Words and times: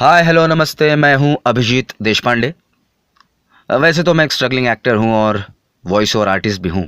Hi 0.00 0.22
hello 0.22 0.46
नमस्ते, 0.46 0.94
मैं 0.96 1.16
हूँ 1.16 1.36
अभिजीत 1.46 1.92
देशपांडे। 2.02 2.52
वैसे 3.68 4.02
तो 4.02 4.14
मैं 4.14 4.24
एक 4.24 4.32
स्ट्रगलिंग 4.32 4.66
एक्टर 4.66 4.94
हूँ 4.96 5.12
और 5.14 5.42
वॉइस 5.84 6.14
ओवर 6.16 6.28
आर्टिस्ट 6.28 6.60
भी 6.62 6.68
हूँ। 6.68 6.84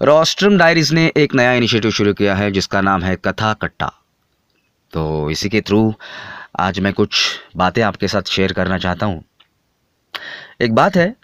रोस्ट्रम 0.00 0.58
डायरीज 0.58 0.92
ने 0.92 1.06
एक 1.16 1.34
नया 1.34 1.52
इनिशिएटिव 1.52 1.90
शुरू 1.90 2.14
किया 2.14 2.34
है, 2.34 2.50
जिसका 2.50 2.80
नाम 2.80 3.02
है 3.02 3.14
कथा 3.16 3.52
कट्टा। 3.54 3.92
तो 4.92 5.30
इसी 5.30 5.48
के 5.48 5.60
थ्रू 5.60 5.94
आज 6.60 6.80
मैं 6.80 6.92
कुछ 6.92 7.24
बातें 7.56 7.82
आपके 7.82 8.08
साथ 8.08 8.22
शेयर 8.22 8.52
करना 8.52 8.78
चाहता 8.78 9.06
हूँ। 9.06 9.24
एक 10.60 10.74
बात 10.74 10.96
है, 10.96 11.14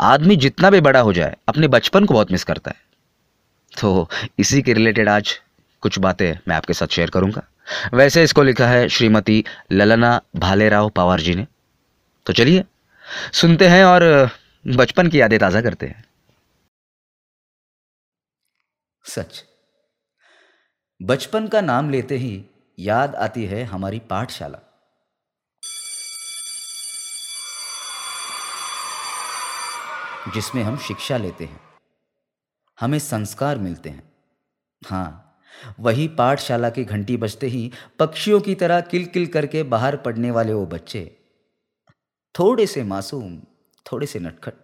आदमी 0.00 0.36
जितना 0.36 0.70
भी 0.70 0.80
बड़ा 0.80 1.00
हो 1.00 1.12
जाए, 1.12 1.36
अपने 1.48 1.68
बचपन 1.68 2.04
को 2.04 2.14
बहुत 2.14 2.32
मिस 2.32 2.44
करता 2.44 2.70
है। 2.70 2.80
तो 3.72 4.08
इसी 4.38 4.62
के 4.62 4.72
रिलेटेड 4.72 5.08
आज 5.08 5.40
कुछ 5.82 5.98
बातें 5.98 6.32
मैं 6.48 6.56
आपके 6.56 6.74
साथ 6.74 6.86
शेयर 6.86 7.10
करूँगा। 7.10 7.50
वैसे 7.94 8.22
इसको 8.22 8.42
लिखा 8.42 8.66
है 8.66 8.88
श्रीमती 8.88 9.44
ललना 9.72 10.20
भालेराव 10.36 10.90
पवार 10.90 11.20
जी 11.20 11.34
ने। 11.34 11.46
तो 12.26 12.32
चलिए, 12.32 12.64
सुनते 13.32 13.68
हैं 13.68 13.84
और, 13.84 14.30
बचपन 14.66 15.08
की 15.08 15.20
यादें 15.20 15.38
ताज़ा 15.38 15.60
करते 15.60 15.86
हैं। 15.86 16.04
सच। 19.04 19.44
बचपन 21.02 21.48
का 21.48 21.60
नाम 21.60 21.90
लेते 21.90 22.16
ही 22.16 22.46
याद 22.78 23.14
आती 23.14 23.44
है 23.44 23.64
हमारी 23.64 23.98
पाठशाला। 23.98 24.58
जिसमें 30.34 30.62
हम 30.62 30.78
शिक्षा 30.78 31.16
लेते 31.16 31.44
हैं। 31.44 31.60
हमें 32.80 32.98
संस्कार 32.98 33.58
मिलते 33.58 33.90
हैं। 33.90 34.12
हाँ 34.86 35.22
वही 35.80 36.08
पाठशाला 36.08 36.70
की 36.70 36.84
घंटी 36.84 37.16
बजते 37.16 37.46
ही 37.46 37.70
पक्षियों 37.98 38.40
की 38.40 38.54
तरह 38.54 38.80
किल 38.80 39.04
किल 39.04 39.26
करके 39.26 39.62
बाहर 39.62 39.96
पड़ने 39.96 40.30
वाले 40.30 40.52
वो 40.52 40.66
बच्चे। 40.66 41.04
थोड़े 42.34 42.66
से 42.66 42.84
मासूम, 42.84 43.40
थोड़े 43.86 44.06
से 44.06 44.18
नटखट। 44.18 44.54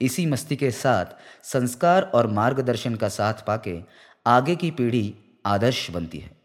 इसी 0.00 0.26
मस्ती 0.26 0.56
के 0.56 0.70
साथ 0.70 1.06
संस्कार 1.44 2.02
और 2.02 2.26
मार्गदर्शन 2.26 2.94
का 2.94 3.08
साथ 3.08 3.34
पाके 3.46 3.78
आगे 4.26 4.56
की 4.56 4.70
पीढ़ी 4.70 5.14
आदर्श 5.46 5.90
बनती 5.90 6.18
है। 6.18 6.36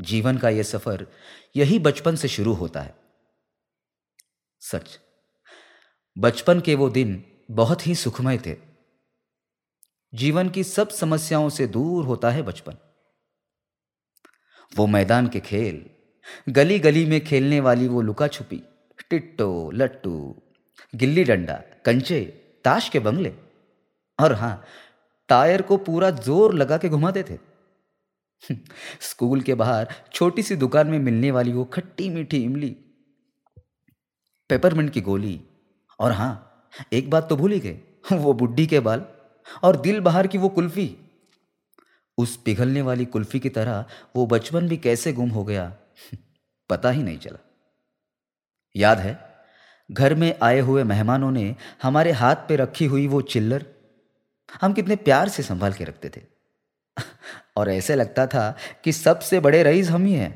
जीवन 0.00 0.38
का 0.38 0.48
यह 0.48 0.62
सफ़र 0.62 1.06
यही 1.56 1.78
बचपन 1.78 2.16
से 2.16 2.28
शुरू 2.28 2.52
होता 2.52 2.80
है। 2.80 2.94
सच, 4.60 4.98
बचपन 6.18 6.60
के 6.60 6.74
वो 6.74 6.88
दिन 6.90 7.24
बहुत 7.50 7.86
ही 7.86 7.94
सुखमय 7.94 8.38
थे। 8.38 8.69
जीवन 10.14 10.48
की 10.48 10.64
सब 10.64 10.88
समस्याओं 10.88 11.48
से 11.48 11.66
दूर 11.66 12.04
होता 12.04 12.30
है 12.30 12.42
बचपन। 12.42 12.76
वो 14.76 14.86
मैदान 14.86 15.28
के 15.28 15.40
खेल 15.40 15.90
गली 16.48 16.78
गली 16.78 17.06
में 17.06 17.24
खेलने 17.24 17.60
वाली 17.60 17.88
वो 17.88 18.00
लुका 18.00 18.28
छुपी 18.28 18.62
टिट्टो, 19.10 19.70
लट्टू, 19.70 20.42
गिल्ली 20.94 21.24
डंडा, 21.24 21.54
कंचे, 21.84 22.20
ताश 22.64 22.88
के 22.88 22.98
बंगले। 22.98 23.34
और 24.20 24.32
हाँ, 24.32 24.64
टायर 25.28 25.62
को 25.62 25.76
पूरा 25.76 26.10
ज़ोर 26.10 26.54
लगा 26.54 26.78
के 26.78 26.88
घुमाते 26.88 27.22
थे। 27.22 27.38
स्कूल 29.00 29.40
के 29.40 29.54
बाहर 29.54 29.88
छोटी 30.12 30.42
सी 30.42 30.56
दुकान 30.56 30.86
में 30.86 30.98
मिलने 30.98 31.30
वाली 31.30 31.52
वो 31.52 31.64
खट्टी 31.64 32.08
मीठी 32.10 32.44
इमली, 32.44 32.76
पेपरमिंट 34.50 34.90
की 34.90 35.00
गोली। 35.00 35.40
और 36.00 36.12
हाँ, 36.12 36.70
एक 36.92 37.10
बात 37.10 37.28
तो 37.28 37.36
भूल 37.36 37.52
ही 37.52 37.60
गए, 37.60 37.80
वो 38.12 38.32
बुढ़ी 38.32 38.66
के 38.66 38.80
बाल। 38.80 39.04
और 39.62 39.80
दिल 39.80 40.00
बहार 40.00 40.26
की 40.26 40.38
वो 40.38 40.48
कुल्फी। 40.48 40.96
उस 42.18 42.36
पिघलने 42.36 42.82
वाली 42.82 43.04
कुल्फी 43.04 43.40
की 43.40 43.48
तरह 43.48 43.84
वो 44.16 44.26
बचपन 44.26 44.68
भी 44.68 44.76
कैसे 44.76 45.12
गुम 45.12 45.30
हो 45.30 45.44
गया, 45.44 45.72
पता 46.70 46.90
ही 46.90 47.02
नहीं 47.02 47.18
चला। 47.18 47.38
याद 48.74 48.98
है, 48.98 49.18
घर 49.90 50.14
में 50.14 50.34
आए 50.42 50.58
हुए 50.60 50.82
मेहमानों 50.84 51.30
ने 51.30 51.54
हमारे 51.82 52.10
हाथ 52.12 52.36
पे 52.48 52.56
रखी 52.56 52.86
हुई 52.86 53.06
वो 53.06 53.20
चिल्लर, 53.22 53.64
हम 54.60 54.72
कितने 54.72 54.96
प्यार 54.98 55.28
से 55.28 55.42
संभाल 55.42 55.72
के 55.72 55.84
रखते 55.84 56.08
थे। 56.08 56.22
और 57.56 57.70
ऐसे 57.70 57.94
लगता 57.94 58.26
था 58.26 58.50
कि 58.84 58.92
सबसे 58.92 59.40
बड़े 59.40 59.62
रईस 59.62 59.88
हम 59.88 60.04
ही 60.04 60.14
हैं। 60.14 60.32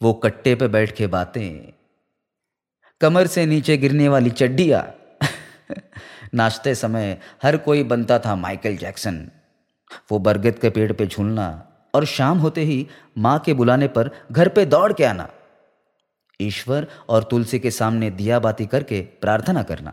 वो 0.00 0.12
कट्टे 0.14 0.54
पे 0.54 0.68
बैठ 0.68 0.92
के 0.96 1.06
बातें, 1.06 1.72
कमर 3.00 3.26
से 3.26 3.46
नीचे 3.46 3.76
गिरने 3.76 4.08
वाली 4.08 4.30
चड्डियाँ 4.32 4.82
नाचते 6.34 6.74
समय 6.74 7.18
हर 7.42 7.56
कोई 7.56 7.82
बनता 7.82 8.18
था 8.18 8.34
माइकल 8.34 8.76
जैक्सन। 8.76 9.28
वो 10.10 10.18
बरगद 10.18 10.58
के 10.58 10.70
पेड़ 10.70 10.92
पे 10.92 11.06
झूलना 11.06 11.46
और 11.94 12.04
शाम 12.04 12.38
होते 12.38 12.60
ही 12.60 12.86
माँ 13.18 13.38
के 13.38 13.54
बुलाने 13.54 13.88
पर 13.88 14.10
घर 14.32 14.48
पे 14.48 14.64
दौड़ 14.66 14.92
के 14.92 15.04
आना। 15.04 15.28
ईश्वर 16.40 16.86
और 17.08 17.22
तुलसी 17.22 17.58
के 17.58 17.70
सामने 17.70 18.10
दिया 18.10 18.38
बाती 18.38 18.66
करके 18.66 19.00
प्रार्थना 19.20 19.62
करना। 19.62 19.92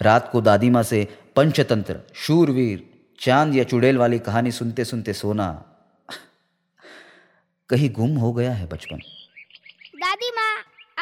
रात 0.00 0.28
को 0.32 0.40
दादी 0.40 0.70
माँ 0.70 0.82
से 0.82 1.06
पंचतंत्र 1.36 2.00
शूरवीर 2.14 2.84
चाँद 3.20 3.54
या 3.54 3.64
चुड़ैल 3.64 3.98
वाली 3.98 4.18
कहानी 4.18 4.50
सुनते 4.52 4.84
सुनते 4.84 5.12
सोना। 5.12 5.50
कहीं 7.70 7.90
गुम 7.90 8.16
हो 8.16 8.32
गया 8.32 8.52
है 8.52 8.66
बचपन। 8.66 8.98
दादी 9.96 10.30
माँ 10.30 10.54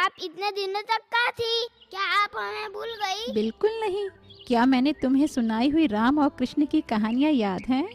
आप 0.04 0.12
इतने 0.24 0.50
दिनों 0.50 0.82
तक 0.82 1.02
कहाँ 1.12 1.32
थी? 1.32 1.68
क्या 1.90 2.02
आप 2.22 2.30
हमें 2.36 2.72
भूल 2.72 2.94
गई? 2.94 3.32
बिल्कुल 3.32 3.70
नहीं। 3.80 4.08
क्या 4.46 4.64
मैंने 4.66 4.92
तुम्हें 4.92 5.26
सुनाई 5.26 5.68
हुई 5.70 5.86
राम 5.86 6.18
और 6.18 6.28
कृष्ण 6.28 6.66
की 6.66 6.80
कहानियाँ 6.80 7.32
याद 7.32 7.62
हैं? 7.68 7.86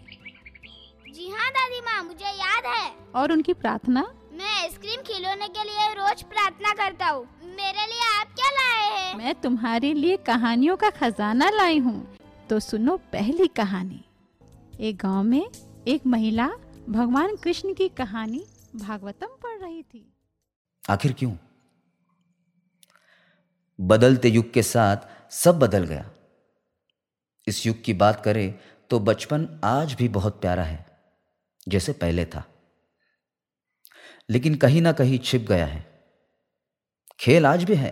जी 1.14 1.30
हाँ 1.30 1.50
दादी 1.52 1.82
माँ 1.82 2.04
मुझे 2.04 2.26
याद 2.26 2.66
है। 2.66 2.92
और 3.16 3.32
उनकी 3.32 3.54
प्रार्थना? 3.54 4.02
मैं 4.34 4.62
आइसक्रीम 4.62 5.02
खिलौने 5.02 5.48
के 5.48 5.64
लिए 5.64 5.94
रोज 5.94 6.24
प्रार्थना 6.24 6.74
करता 6.74 7.08
हूँ। 7.08 7.28
मेरे 7.52 7.86
लिए 7.88 8.20
आप 8.20 8.28
क्या 8.28 8.50
लाए 8.50 9.00
हैं? 9.00 9.16
मैं 9.16 9.36
तुम्हारे 9.36 9.94
लिए 9.94 10.18
कहानियों 10.18 10.78
का 10.78 10.90
खजाना 10.90 11.50
लाई 11.50 11.78
हूँ। 11.78 12.18
तो 12.50 12.60
सुनो 12.60 12.98
पहली 12.98 13.48
कहानी। 13.48 14.04
एक 14.80 14.98
गाँव 14.98 15.24
में 15.24 15.50
एक 15.88 16.06
महिला 16.06 16.48
भगवान 16.90 17.36
कृष्ण 17.36 17.74
की 17.74 17.90
कहानी 17.90 18.46
भागवतम 18.76 19.28
पढ़ 19.28 19.60
रही 19.60 19.84
थी। 19.84 20.14
आखिर 20.90 21.14
क्यों? 21.14 21.36
बदलते 23.82 24.30
युग 24.30 24.54
के 24.54 24.64
साथ 24.64 24.98
सब 25.32 25.60
बदल 25.60 25.84
गया। 25.84 26.12
इस 27.48 27.66
युग 27.66 27.84
की 27.84 27.94
बात 27.94 28.24
करें 28.26 28.60
तो 28.90 29.00
बचपन 29.00 29.62
आज 29.64 29.94
भी 29.94 30.10
बहुत 30.10 30.42
प्यारा 30.42 30.64
है 30.64 30.86
जैसे 31.68 31.94
पहले 31.94 32.26
था। 32.26 32.44
लेकिन 34.30 34.56
कहीं 34.56 34.82
ना 34.82 34.92
कहीं 34.92 35.20
छिप 35.20 35.42
गया 35.42 35.66
है। 35.66 35.91
खेल 37.22 37.46
आज 37.46 37.64
भी 37.64 37.76
है, 37.76 37.92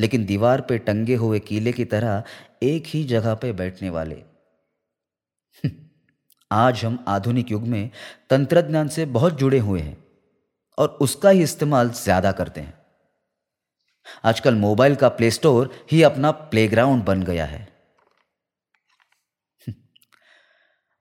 लेकिन 0.00 0.24
दीवार 0.26 0.60
पे 0.60 0.78
टंगे 0.78 1.14
हुए 1.14 1.38
कीले 1.38 1.72
की 1.72 1.84
तरह 1.84 2.22
एक 2.62 2.86
ही 2.86 3.02
जगह 3.04 3.34
पे 3.34 3.52
बैठने 3.52 3.90
वाले। 3.90 4.22
आज 6.50 6.84
हम 6.84 7.04
आधुनिक 7.08 7.50
युग 7.50 7.66
में 7.66 7.90
तंत्रज्ञान 8.30 8.88
से 8.88 9.06
बहुत 9.06 9.38
जुड़े 9.38 9.58
हुए 9.58 9.80
हैं 9.80 9.96
और 10.78 10.88
उसका 11.00 11.30
ही 11.30 11.42
इस्तेमाल 11.42 11.90
ज़्यादा 11.90 12.32
करते 12.32 12.60
हैं। 12.60 12.74
आजकल 14.24 14.54
मोबाइल 14.54 14.94
का 14.94 15.08
प्ले 15.08 15.30
स्टोर 15.30 15.70
ही 15.92 16.02
अपना 16.02 16.30
प्लेग्राउंड 16.30 17.04
बन 17.04 17.22
गया 17.22 17.46
है। 17.46 17.68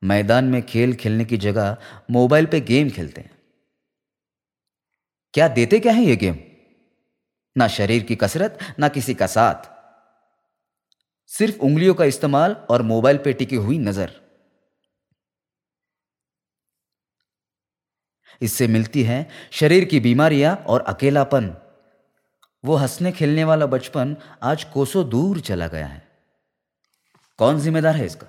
मैदान 0.03 0.45
में 0.45 0.61
खेल 0.65 0.93
खेलने 0.95 1.25
की 1.25 1.37
जगह 1.37 1.77
मोबाइल 2.11 2.45
पे 2.45 2.61
गेम 2.61 2.89
खेलते 2.89 3.21
हैं। 3.21 3.31
क्या 5.33 5.47
देते 5.47 5.79
क्या 5.79 5.93
है 5.93 6.03
ये 6.03 6.15
गेम? 6.15 6.48
ना 7.55 7.67
शरीर 7.67 8.03
की 8.03 8.15
कसरत, 8.15 8.57
ना 8.79 8.87
किसी 8.87 9.13
का 9.13 9.27
साथ। 9.27 9.69
सिर्फ़ 11.27 11.59
उंगलियों 11.59 11.93
का 11.93 12.05
इस्तेमाल 12.05 12.55
और 12.69 12.81
मोबाइल 12.81 13.17
पे 13.17 13.33
टिकी 13.33 13.55
हुई 13.55 13.77
नज़र। 13.77 14.11
इससे 18.41 18.67
मिलती 18.67 19.03
है 19.03 19.27
शरीर 19.51 19.85
की 19.85 19.99
बीमारियाँ 19.99 20.55
और 20.55 20.81
अकेलापन। 20.81 21.55
वो 22.63 22.75
हंसने 22.75 23.11
खेलने 23.11 23.43
वाला 23.43 23.65
बचपन 23.65 24.15
आज 24.43 24.63
कोसों 24.63 25.09
दूर 25.09 25.39
चला 25.39 25.67
गया 25.67 25.85
है। 25.85 26.07
कौन 27.39 27.59
जिम्मेदार 27.59 27.95
है 27.95 28.05
इसका? 28.05 28.27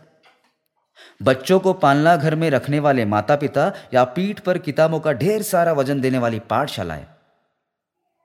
बच्चों 1.22 1.60
को 1.60 1.72
पालना 1.72 2.16
घर 2.16 2.34
में 2.34 2.50
रखने 2.50 2.78
वाले 2.78 3.04
माता 3.04 3.36
पिता 3.36 3.72
या 3.94 4.04
पीठ 4.04 4.40
पर 4.40 4.58
किताबों 4.58 5.00
का 5.00 5.12
ढेर 5.12 5.42
सारा 5.42 5.72
वज़न 5.72 6.00
देने 6.00 6.18
वाली 6.18 6.38
पाठशालाएँ। 6.38 7.06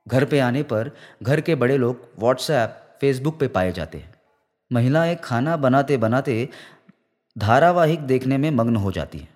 घर 0.07 0.25
पे 0.25 0.39
आने 0.39 0.63
पर 0.63 0.91
घर 1.23 1.41
के 1.41 1.55
बड़े 1.55 1.77
लोग 1.77 2.09
व्हाट्सएप 2.19 2.97
फेसबुक 3.01 3.39
पे 3.39 3.47
पाए 3.47 3.71
जाते 3.71 3.97
हैं। 3.97 4.13
महिलाएँ 4.71 5.15
खाना 5.23 5.57
बनाते 5.57 5.97
बनाते 5.97 6.49
धारावाहिक 7.37 7.99
देखने 7.99 8.37
में 8.37 8.51
मग्न 8.51 8.75
हो 8.75 8.91
जाती 8.91 9.17
हैं। 9.17 9.35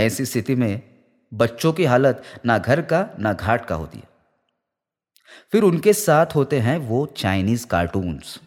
ऐसी 0.00 0.24
स्थिति 0.24 0.54
में 0.54 0.82
बच्चों 1.32 1.72
की 1.72 1.84
हालत 1.84 2.22
ना 2.46 2.58
घर 2.58 2.82
का, 2.82 3.06
ना 3.18 3.32
घाट 3.32 3.66
का 3.66 3.74
होती 3.74 3.98
है। 3.98 4.08
फिर 5.52 5.62
उनके 5.62 5.92
साथ 5.92 6.34
होते 6.34 6.60
हैं 6.60 6.78
वो 6.78 7.06
चाइनीज़ 7.16 7.66
कार्टून्स 7.66 8.38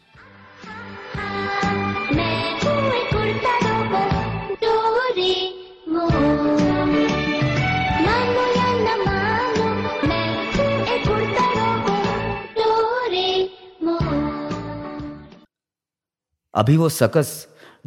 अभी 16.53 16.75
वो 16.77 16.87
सकस 16.89 17.29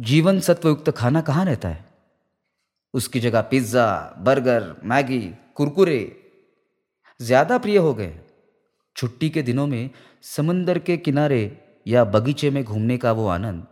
जीवन 0.01 0.39
सत्वयुक्त 0.39 0.89
खाना 0.91 1.21
कहाँ 1.21 1.45
रहता 1.45 1.69
है? 1.69 1.86
उसकी 2.93 3.19
जगह 3.19 3.41
पिज़्ज़ा, 3.41 4.15
बर्गर, 4.17 4.75
मैगी, 4.83 5.33
कुरकुरे 5.55 6.23
ज़्यादा 7.21 7.57
प्रिय 7.57 7.77
हो 7.77 7.93
गए। 7.93 8.19
छुट्टी 8.95 9.29
के 9.29 9.41
दिनों 9.41 9.67
में 9.67 9.89
समंदर 10.23 10.79
के 10.79 10.97
किनारे 10.97 11.57
या 11.87 12.03
बगीचे 12.03 12.49
में 12.49 12.63
घूमने 12.63 12.97
का 12.97 13.11
वो 13.11 13.27
आनंद 13.27 13.67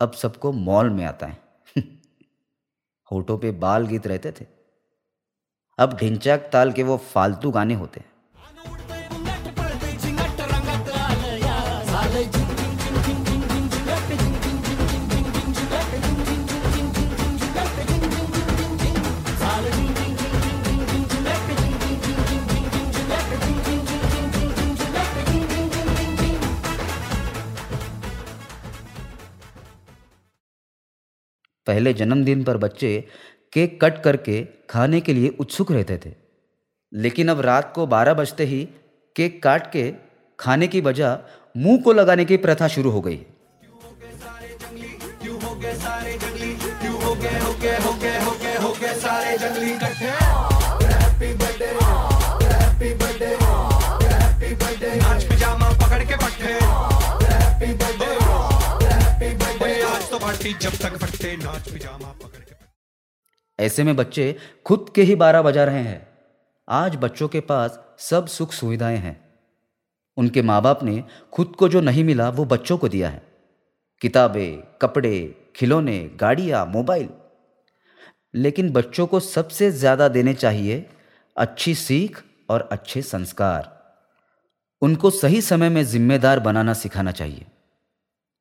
अब 0.00 0.12
सबको 0.12 0.52
मॉल 0.52 0.90
में 0.90 1.04
आता 1.04 1.26
है। 1.26 1.42
होठों 3.12 3.38
पे 3.38 3.50
बाल 3.50 3.86
गीत 3.86 4.06
रहते 4.06 4.32
थे। 4.32 4.46
अब 5.78 5.96
ढिंचाक 5.96 6.50
ताल 6.52 6.72
के 6.72 6.82
वो 6.82 6.96
फालतू 6.96 7.50
गाने 7.50 7.74
होते 7.74 8.00
हैं। 8.00 8.11
पहले 31.66 31.92
जन्मदिन 31.92 32.44
पर 32.44 32.56
बच्चे 32.56 33.04
केक 33.52 33.84
कट 33.84 34.02
करके 34.02 34.46
खाने 34.70 35.00
के 35.00 35.14
लिए 35.14 35.28
उत्सुक 35.28 35.72
रहते 35.72 36.00
थे। 36.06 36.14
लेकिन 36.94 37.28
अब 37.28 37.40
रात 37.40 37.72
को 37.74 37.86
12 37.86 38.14
बजते 38.14 38.44
ही 38.44 38.68
केक 39.16 39.42
काट 39.42 39.72
के 39.72 39.92
खाने 40.40 40.66
की 40.66 40.80
बजाय 40.80 41.18
मुँह 41.56 41.82
को 41.82 41.92
लगाने 41.92 42.24
की 42.24 42.36
प्रथा 42.36 42.68
शुरू 42.68 42.90
हो 42.90 43.00
गई। 43.00 43.26
नाच 49.56 50.21
जब 60.42 60.70
तक 60.70 60.96
फट्टे 60.96 61.36
नाच 61.36 61.72
पिजामा 61.72 62.12
पकड़ 62.12 62.40
के 62.40 63.64
ऐसे 63.64 63.84
में 63.84 63.96
बच्चे 63.96 64.36
खुद 64.66 64.92
के 64.94 65.02
ही 65.02 65.14
बारह 65.14 65.42
बजा 65.42 65.64
रहे 65.64 65.82
हैं। 65.82 66.08
आज 66.68 66.96
बच्चों 66.96 67.28
के 67.28 67.40
पास 67.40 67.80
सब 67.98 68.26
सुख 68.26 68.52
सुविधाएँ 68.52 68.96
हैं। 68.96 69.24
उनके 70.16 70.42
माँ 70.42 70.62
बाप 70.62 70.82
ने 70.82 71.04
खुद 71.32 71.54
को 71.58 71.68
जो 71.68 71.80
नहीं 71.80 72.04
मिला, 72.04 72.28
वो 72.28 72.44
बच्चों 72.44 72.78
को 72.78 72.88
दिया 72.88 73.08
है। 73.08 73.22
किताबें, 74.00 74.78
कपड़े, 74.82 75.50
खिलौने, 75.56 76.10
गाड़ियाँ, 76.16 76.66
मोबाइल। 76.66 77.08
लेकिन 78.34 78.70
बच्चों 78.70 79.06
को 79.06 79.20
सबसे 79.20 79.70
ज़्यादा 79.70 80.08
देने 80.08 80.34
चाहिए 80.34 80.90
अच्छी 81.36 81.74
सीख 81.74 82.22
और 82.50 82.68
अच्छे 82.72 83.02
संस्कार। 83.02 83.82
उनको 84.82 85.10
सही 85.10 85.42
समय 85.42 85.68
में 85.68 85.84
जिम्मेदार 85.84 86.40
बनाना 86.40 86.72
सिखाना 86.72 87.12
चाहिए। 87.12 87.46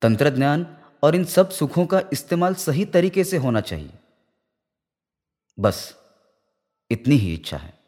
तंत्रज्ञान 0.01 0.77
और 1.03 1.15
इन 1.15 1.25
सब 1.25 1.49
सुखों 1.49 1.85
का 1.85 2.03
इस्तेमाल 2.13 2.55
सही 2.55 2.85
तरीके 2.85 3.23
से 3.23 3.37
होना 3.37 3.61
चाहिए। 3.61 3.93
बस, 5.59 5.95
इतनी 6.91 7.15
ही 7.15 7.33
इच्छा 7.33 7.57
है। 7.57 7.80